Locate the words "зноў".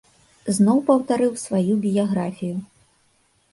0.55-0.79